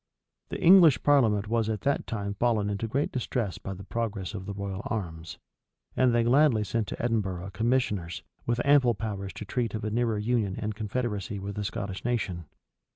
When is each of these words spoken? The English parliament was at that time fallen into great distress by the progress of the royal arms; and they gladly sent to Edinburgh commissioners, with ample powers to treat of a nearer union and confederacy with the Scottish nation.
The 0.49 0.59
English 0.59 1.03
parliament 1.03 1.47
was 1.47 1.69
at 1.69 1.81
that 1.81 2.07
time 2.07 2.33
fallen 2.33 2.71
into 2.71 2.87
great 2.87 3.11
distress 3.11 3.59
by 3.59 3.75
the 3.75 3.83
progress 3.83 4.33
of 4.33 4.47
the 4.47 4.53
royal 4.55 4.81
arms; 4.85 5.37
and 5.95 6.11
they 6.11 6.23
gladly 6.23 6.63
sent 6.63 6.87
to 6.87 6.99
Edinburgh 6.99 7.51
commissioners, 7.51 8.23
with 8.47 8.59
ample 8.65 8.95
powers 8.95 9.31
to 9.33 9.45
treat 9.45 9.75
of 9.75 9.83
a 9.83 9.91
nearer 9.91 10.17
union 10.17 10.55
and 10.57 10.73
confederacy 10.73 11.37
with 11.37 11.55
the 11.55 11.63
Scottish 11.63 12.03
nation. 12.03 12.45